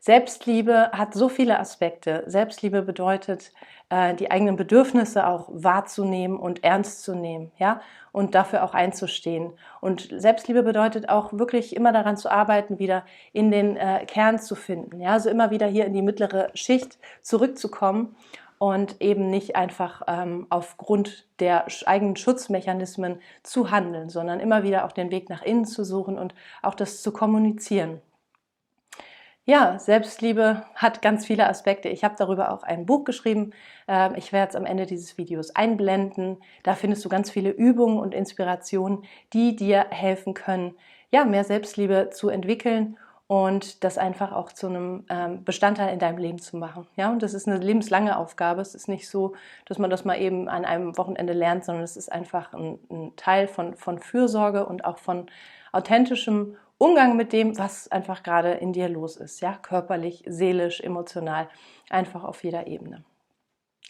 Selbstliebe 0.00 0.90
hat 0.92 1.14
so 1.14 1.28
viele 1.28 1.58
Aspekte. 1.58 2.24
Selbstliebe 2.26 2.82
bedeutet, 2.82 3.52
äh, 3.88 4.14
die 4.14 4.30
eigenen 4.30 4.56
Bedürfnisse 4.56 5.26
auch 5.26 5.48
wahrzunehmen 5.50 6.38
und 6.38 6.64
ernst 6.64 7.02
zu 7.02 7.14
nehmen, 7.14 7.52
ja, 7.58 7.80
und 8.12 8.34
dafür 8.34 8.64
auch 8.64 8.74
einzustehen. 8.74 9.52
Und 9.80 10.08
Selbstliebe 10.10 10.62
bedeutet 10.62 11.08
auch 11.08 11.32
wirklich 11.32 11.76
immer 11.76 11.92
daran 11.92 12.16
zu 12.16 12.30
arbeiten, 12.30 12.78
wieder 12.78 13.04
in 13.32 13.50
den 13.50 13.76
äh, 13.76 14.04
Kern 14.06 14.38
zu 14.38 14.54
finden, 14.54 15.00
ja, 15.00 15.12
also 15.12 15.30
immer 15.30 15.50
wieder 15.50 15.66
hier 15.66 15.86
in 15.86 15.92
die 15.92 16.02
mittlere 16.02 16.50
Schicht 16.54 16.98
zurückzukommen 17.22 18.16
und 18.58 19.00
eben 19.00 19.30
nicht 19.30 19.56
einfach 19.56 20.02
ähm, 20.06 20.46
aufgrund 20.48 21.26
der 21.40 21.66
eigenen 21.84 22.16
Schutzmechanismen 22.16 23.20
zu 23.42 23.70
handeln, 23.70 24.08
sondern 24.08 24.40
immer 24.40 24.62
wieder 24.62 24.84
auch 24.86 24.92
den 24.92 25.10
Weg 25.10 25.28
nach 25.28 25.42
innen 25.42 25.66
zu 25.66 25.84
suchen 25.84 26.18
und 26.18 26.34
auch 26.62 26.74
das 26.74 27.02
zu 27.02 27.12
kommunizieren. 27.12 28.00
Ja, 29.48 29.78
Selbstliebe 29.78 30.64
hat 30.74 31.02
ganz 31.02 31.24
viele 31.24 31.48
Aspekte. 31.48 31.88
Ich 31.88 32.02
habe 32.02 32.16
darüber 32.18 32.50
auch 32.50 32.64
ein 32.64 32.84
Buch 32.84 33.04
geschrieben. 33.04 33.52
Ähm, 33.86 34.14
ich 34.16 34.32
werde 34.32 34.50
es 34.50 34.56
am 34.56 34.66
Ende 34.66 34.86
dieses 34.86 35.18
Videos 35.18 35.54
einblenden. 35.54 36.38
Da 36.64 36.74
findest 36.74 37.04
du 37.04 37.08
ganz 37.08 37.30
viele 37.30 37.50
Übungen 37.50 38.00
und 38.00 38.12
Inspirationen, 38.12 39.04
die 39.32 39.54
dir 39.54 39.86
helfen 39.90 40.34
können, 40.34 40.74
ja, 41.12 41.24
mehr 41.24 41.44
Selbstliebe 41.44 42.10
zu 42.10 42.28
entwickeln 42.28 42.98
und 43.28 43.84
das 43.84 43.98
einfach 43.98 44.32
auch 44.32 44.50
zu 44.50 44.66
einem 44.66 45.04
ähm, 45.10 45.44
Bestandteil 45.44 45.92
in 45.92 46.00
deinem 46.00 46.18
Leben 46.18 46.40
zu 46.40 46.56
machen. 46.56 46.88
Ja, 46.96 47.12
und 47.12 47.22
das 47.22 47.32
ist 47.32 47.46
eine 47.46 47.58
lebenslange 47.58 48.18
Aufgabe. 48.18 48.60
Es 48.62 48.74
ist 48.74 48.88
nicht 48.88 49.08
so, 49.08 49.34
dass 49.66 49.78
man 49.78 49.90
das 49.90 50.04
mal 50.04 50.20
eben 50.20 50.48
an 50.48 50.64
einem 50.64 50.98
Wochenende 50.98 51.32
lernt, 51.32 51.64
sondern 51.64 51.84
es 51.84 51.96
ist 51.96 52.10
einfach 52.10 52.52
ein, 52.52 52.80
ein 52.90 53.12
Teil 53.14 53.46
von, 53.46 53.76
von 53.76 54.00
Fürsorge 54.00 54.66
und 54.66 54.84
auch 54.84 54.98
von 54.98 55.26
authentischem 55.70 56.56
Umgang 56.78 57.16
mit 57.16 57.32
dem, 57.32 57.56
was 57.56 57.90
einfach 57.90 58.22
gerade 58.22 58.52
in 58.52 58.72
dir 58.72 58.88
los 58.88 59.16
ist, 59.16 59.40
ja, 59.40 59.54
körperlich, 59.54 60.24
seelisch, 60.26 60.80
emotional, 60.80 61.48
einfach 61.88 62.22
auf 62.22 62.44
jeder 62.44 62.66
Ebene. 62.66 63.04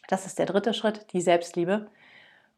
Das 0.09 0.27
ist 0.27 0.39
der 0.39 0.47
dritte 0.47 0.73
Schritt, 0.73 1.13
die 1.13 1.21
Selbstliebe. 1.21 1.89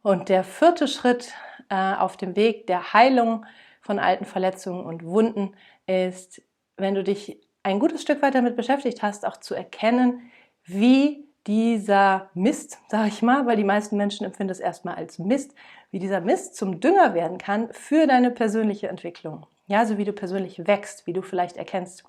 Und 0.03 0.29
der 0.29 0.45
vierte 0.45 0.87
Schritt 0.87 1.33
äh, 1.71 1.95
auf 1.95 2.17
dem 2.17 2.37
Weg 2.37 2.67
der 2.67 2.93
Heilung 2.93 3.47
von 3.81 3.99
alten 3.99 4.27
Verletzungen 4.27 4.85
und 4.85 5.05
Wunden 5.05 5.57
ist, 5.87 6.43
wenn 6.77 6.95
du 6.95 7.03
dich 7.03 7.41
ein 7.63 7.81
gutes 7.81 8.03
Stück 8.03 8.23
weit 8.23 8.35
damit 8.35 8.57
beschäftigt 8.57 9.03
hast, 9.03 9.27
auch 9.27 9.39
zu 9.39 9.55
erkennen, 9.55 10.31
wie 10.65 11.27
dieser 11.47 12.29
Mist, 12.35 12.79
sage 12.89 13.09
ich 13.09 13.23
mal, 13.23 13.47
weil 13.47 13.57
die 13.57 13.65
meisten 13.65 13.97
Menschen 13.97 14.27
empfinden 14.27 14.53
es 14.53 14.61
erstmal 14.61 14.97
als 14.97 15.19
Mist, 15.19 15.55
wie 15.91 15.99
dieser 15.99 16.21
Mist 16.21 16.57
zum 16.57 16.81
Dünger 16.81 17.15
werden 17.15 17.39
kann 17.39 17.73
für 17.73 18.07
deine 18.07 18.31
persönliche 18.31 18.89
Entwicklung. 18.89 19.47
Ja, 19.69 19.85
so 19.85 19.99
wie 19.99 20.05
du 20.05 20.15
persönlich 20.15 20.67
wächst, 20.67 21.07
wie 21.07 21.13
du 21.13 21.21
vielleicht 21.21 21.59
erkennst, 21.59 22.05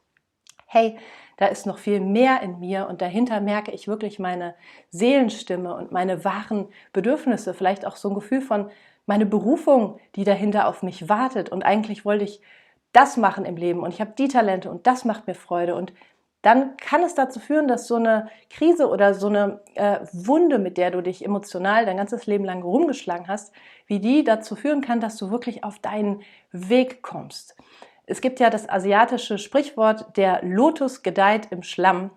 hey, 0.66 0.98
da 1.36 1.48
ist 1.48 1.66
noch 1.66 1.78
viel 1.78 2.00
mehr 2.00 2.42
in 2.42 2.60
mir 2.60 2.88
und 2.88 3.02
dahinter 3.02 3.42
merke 3.42 3.72
ich 3.72 3.88
wirklich 3.88 4.18
meine 4.18 4.56
Seelenstimme 4.92 5.76
und 5.76 5.92
meine 5.92 6.24
wahren 6.24 6.70
Bedürfnisse, 6.94 7.54
vielleicht 7.54 7.86
auch 7.86 7.98
so 7.98 8.10
ein 8.10 8.16
Gefühl 8.16 8.42
von 8.42 8.72
meine 9.06 9.26
Berufung, 9.26 10.00
die 10.16 10.24
dahinter 10.24 10.68
auf 10.68 10.84
mich 10.84 11.10
wartet. 11.10 11.50
Und 11.50 11.64
eigentlich 11.64 12.06
wollte 12.06 12.24
ich 12.24 12.40
das 12.94 13.18
machen 13.18 13.44
im 13.44 13.58
Leben 13.58 13.82
und 13.82 13.94
ich 13.94 14.00
habe 14.00 14.14
die 14.18 14.30
Talente 14.30 14.72
und 14.72 14.88
das 14.88 15.04
macht 15.04 15.28
mir 15.28 15.36
Freude 15.36 15.76
und 15.76 15.92
dann 16.42 16.78
kann 16.78 17.04
es 17.04 17.16
dazu 17.16 17.40
führen, 17.40 17.68
dass 17.68 17.88
so 17.88 17.96
eine 17.96 18.30
Krise 18.50 18.88
oder 18.90 19.14
so 19.14 19.28
eine 19.28 19.62
äh, 19.76 20.00
Wunde, 20.14 20.58
mit 20.58 20.78
der 20.78 20.92
du 20.92 21.02
dich 21.02 21.26
emotional 21.26 21.86
dein 21.86 21.98
ganzes 21.98 22.28
Leben 22.28 22.46
lang 22.46 22.62
rumgeschlagen 22.62 23.28
hast, 23.28 23.54
wie 23.88 24.00
die 24.00 24.24
dazu 24.24 24.56
führen 24.56 24.82
kann, 24.82 25.02
dass 25.02 25.18
du 25.18 25.32
wirklich 25.32 25.64
auf 25.64 25.80
deinen 25.80 26.22
Weg 26.52 27.02
kommst. 27.02 27.58
Es 28.06 28.22
gibt 28.22 28.40
ja 28.40 28.50
das 28.50 28.70
asiatische 28.70 29.38
Sprichwort, 29.38 30.18
der 30.18 30.42
Lotus 30.44 31.04
gedeiht 31.04 31.48
im 31.52 31.62
Schlamm. 31.62 32.10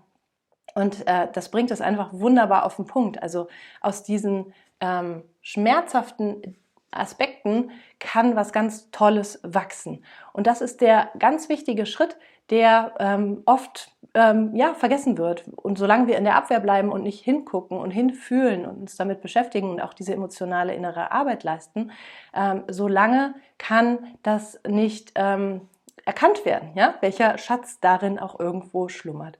Und 0.74 1.06
äh, 1.06 1.28
das 1.32 1.50
bringt 1.50 1.70
es 1.70 1.80
einfach 1.80 2.12
wunderbar 2.12 2.64
auf 2.64 2.76
den 2.76 2.86
Punkt. 2.86 3.22
Also 3.22 3.48
aus 3.80 4.04
diesen 4.04 4.54
ähm, 4.80 5.22
schmerzhaften 5.42 6.56
Aspekten 6.92 7.70
kann 7.98 8.36
was 8.36 8.52
ganz 8.52 8.90
Tolles 8.90 9.40
wachsen. 9.42 10.04
Und 10.32 10.46
das 10.46 10.60
ist 10.60 10.80
der 10.80 11.10
ganz 11.18 11.48
wichtige 11.48 11.86
Schritt, 11.86 12.16
der 12.50 12.94
ähm, 12.98 13.42
oft 13.46 13.90
ähm, 14.14 14.54
ja, 14.54 14.74
vergessen 14.74 15.16
wird. 15.16 15.44
Und 15.56 15.78
solange 15.78 16.06
wir 16.06 16.18
in 16.18 16.24
der 16.24 16.36
Abwehr 16.36 16.60
bleiben 16.60 16.92
und 16.92 17.02
nicht 17.02 17.24
hingucken 17.24 17.78
und 17.78 17.90
hinfühlen 17.90 18.66
und 18.66 18.80
uns 18.82 18.96
damit 18.96 19.22
beschäftigen 19.22 19.70
und 19.70 19.80
auch 19.80 19.94
diese 19.94 20.12
emotionale 20.12 20.74
innere 20.74 21.12
Arbeit 21.12 21.44
leisten, 21.44 21.92
ähm, 22.34 22.64
solange 22.68 23.34
kann 23.58 23.98
das 24.22 24.60
nicht 24.68 25.12
ähm, 25.14 25.62
erkannt 26.04 26.44
werden, 26.44 26.72
ja? 26.74 26.94
welcher 27.00 27.38
Schatz 27.38 27.80
darin 27.80 28.18
auch 28.18 28.38
irgendwo 28.38 28.88
schlummert. 28.88 29.38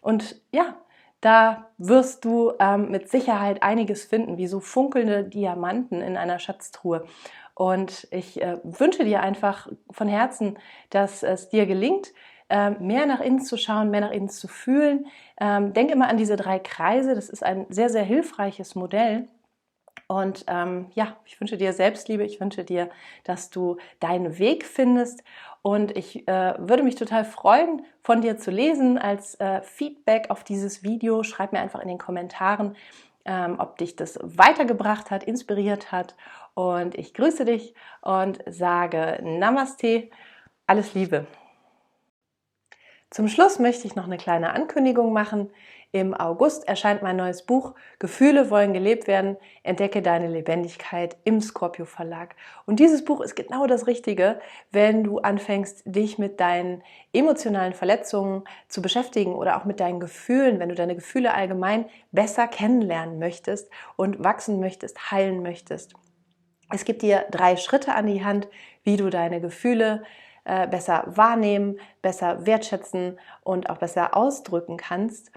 Und 0.00 0.40
ja, 0.52 0.76
Da 1.24 1.70
wirst 1.78 2.26
du 2.26 2.52
ähm, 2.58 2.90
mit 2.90 3.08
Sicherheit 3.08 3.62
einiges 3.62 4.04
finden, 4.04 4.36
wie 4.36 4.46
so 4.46 4.60
funkelnde 4.60 5.24
Diamanten 5.24 6.02
in 6.02 6.18
einer 6.18 6.38
Schatztruhe. 6.38 7.06
Und 7.54 8.06
ich 8.10 8.42
äh, 8.42 8.58
wünsche 8.62 9.04
dir 9.04 9.22
einfach 9.22 9.68
von 9.90 10.06
Herzen, 10.06 10.58
dass 10.90 11.22
es 11.22 11.48
dir 11.48 11.64
gelingt, 11.64 12.12
mehr 12.78 13.06
nach 13.06 13.20
innen 13.20 13.40
zu 13.40 13.56
schauen, 13.56 13.90
mehr 13.90 14.00
nach 14.00 14.10
innen 14.10 14.28
zu 14.28 14.48
fühlen. 14.48 15.06
Ähm, 15.40 15.72
denk 15.72 15.90
immer 15.90 16.08
an 16.08 16.16
diese 16.16 16.36
drei 16.36 16.58
Kreise. 16.58 17.14
Das 17.14 17.28
ist 17.28 17.42
ein 17.42 17.66
sehr, 17.68 17.90
sehr 17.90 18.04
hilfreiches 18.04 18.74
Modell. 18.74 19.28
Und 20.06 20.44
ähm, 20.48 20.86
ja, 20.94 21.16
ich 21.24 21.40
wünsche 21.40 21.56
dir 21.56 21.72
Selbstliebe, 21.72 22.24
ich 22.24 22.40
wünsche 22.40 22.64
dir, 22.64 22.90
dass 23.24 23.50
du 23.50 23.78
deinen 24.00 24.38
Weg 24.38 24.64
findest. 24.64 25.24
Und 25.62 25.96
ich 25.96 26.28
äh, 26.28 26.54
würde 26.58 26.82
mich 26.82 26.96
total 26.96 27.24
freuen, 27.24 27.84
von 28.02 28.20
dir 28.20 28.36
zu 28.36 28.50
lesen 28.50 28.98
als 28.98 29.34
äh, 29.40 29.62
Feedback 29.62 30.28
auf 30.28 30.44
dieses 30.44 30.82
Video. 30.82 31.22
Schreib 31.22 31.52
mir 31.52 31.60
einfach 31.60 31.80
in 31.80 31.88
den 31.88 31.98
Kommentaren, 31.98 32.76
ähm, 33.24 33.56
ob 33.58 33.78
dich 33.78 33.96
das 33.96 34.18
weitergebracht 34.22 35.10
hat, 35.10 35.24
inspiriert 35.24 35.90
hat. 35.90 36.16
Und 36.52 36.96
ich 36.96 37.14
grüße 37.14 37.46
dich 37.46 37.74
und 38.02 38.40
sage 38.46 39.20
Namaste, 39.22 40.10
alles 40.66 40.92
Liebe. 40.94 41.26
Zum 43.14 43.28
Schluss 43.28 43.60
möchte 43.60 43.86
ich 43.86 43.94
noch 43.94 44.06
eine 44.06 44.16
kleine 44.16 44.54
Ankündigung 44.54 45.12
machen. 45.12 45.52
Im 45.92 46.14
August 46.14 46.66
erscheint 46.66 47.00
mein 47.00 47.14
neues 47.14 47.46
Buch 47.46 47.76
Gefühle 48.00 48.50
wollen 48.50 48.72
gelebt 48.72 49.06
werden. 49.06 49.36
Entdecke 49.62 50.02
deine 50.02 50.26
Lebendigkeit 50.26 51.16
im 51.22 51.40
Scorpio 51.40 51.84
Verlag. 51.84 52.34
Und 52.66 52.80
dieses 52.80 53.04
Buch 53.04 53.20
ist 53.20 53.36
genau 53.36 53.68
das 53.68 53.86
Richtige, 53.86 54.40
wenn 54.72 55.04
du 55.04 55.20
anfängst, 55.20 55.84
dich 55.84 56.18
mit 56.18 56.40
deinen 56.40 56.82
emotionalen 57.12 57.72
Verletzungen 57.72 58.42
zu 58.66 58.82
beschäftigen 58.82 59.36
oder 59.36 59.58
auch 59.58 59.64
mit 59.64 59.78
deinen 59.78 60.00
Gefühlen, 60.00 60.58
wenn 60.58 60.70
du 60.70 60.74
deine 60.74 60.96
Gefühle 60.96 61.34
allgemein 61.34 61.84
besser 62.10 62.48
kennenlernen 62.48 63.20
möchtest 63.20 63.70
und 63.94 64.24
wachsen 64.24 64.58
möchtest, 64.58 65.12
heilen 65.12 65.40
möchtest. 65.40 65.94
Es 66.68 66.84
gibt 66.84 67.02
dir 67.02 67.26
drei 67.30 67.54
Schritte 67.54 67.94
an 67.94 68.08
die 68.08 68.24
Hand, 68.24 68.48
wie 68.82 68.96
du 68.96 69.08
deine 69.08 69.40
Gefühle 69.40 70.02
äh, 70.44 70.66
besser 70.66 71.04
wahrnehmen, 71.06 71.78
besser 72.02 72.46
wertschätzen 72.46 73.18
und 73.42 73.70
auch 73.70 73.78
besser 73.78 74.16
ausdrücken 74.16 74.76
kannst. 74.76 75.30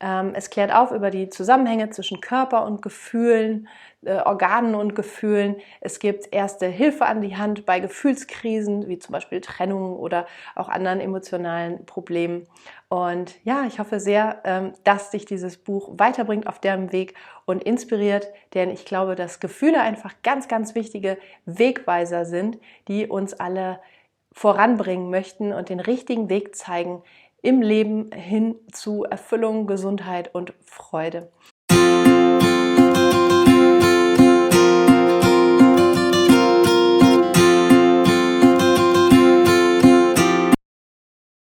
Ähm, 0.00 0.32
es 0.34 0.50
klärt 0.50 0.74
auf 0.74 0.90
über 0.90 1.10
die 1.10 1.28
Zusammenhänge 1.28 1.88
zwischen 1.90 2.20
Körper 2.20 2.66
und 2.66 2.82
Gefühlen, 2.82 3.68
äh, 4.04 4.16
Organen 4.16 4.74
und 4.74 4.94
Gefühlen. 4.94 5.56
Es 5.80 5.98
gibt 6.00 6.32
erste 6.32 6.66
Hilfe 6.66 7.06
an 7.06 7.20
die 7.20 7.36
Hand 7.36 7.64
bei 7.64 7.78
Gefühlskrisen, 7.78 8.88
wie 8.88 8.98
zum 8.98 9.12
Beispiel 9.12 9.40
Trennungen 9.40 9.96
oder 9.96 10.26
auch 10.56 10.68
anderen 10.68 11.00
emotionalen 11.00 11.86
Problemen. 11.86 12.46
Und 12.88 13.34
ja, 13.44 13.64
ich 13.66 13.78
hoffe 13.78 14.00
sehr, 14.00 14.42
ähm, 14.44 14.72
dass 14.82 15.10
dich 15.10 15.26
dieses 15.26 15.56
Buch 15.56 15.90
weiterbringt 15.96 16.48
auf 16.48 16.58
deinem 16.58 16.90
Weg 16.92 17.14
und 17.44 17.62
inspiriert, 17.62 18.26
denn 18.52 18.70
ich 18.70 18.84
glaube, 18.84 19.14
dass 19.14 19.40
Gefühle 19.40 19.80
einfach 19.80 20.14
ganz, 20.22 20.48
ganz 20.48 20.74
wichtige 20.74 21.18
Wegweiser 21.46 22.24
sind, 22.24 22.58
die 22.88 23.06
uns 23.06 23.32
alle 23.32 23.80
voranbringen 24.34 25.08
möchten 25.10 25.52
und 25.52 25.68
den 25.70 25.80
richtigen 25.80 26.28
Weg 26.28 26.54
zeigen, 26.56 27.02
im 27.40 27.62
Leben 27.62 28.10
hin 28.12 28.56
zu 28.72 29.04
Erfüllung, 29.04 29.66
Gesundheit 29.66 30.34
und 30.34 30.52
Freude. 30.64 31.30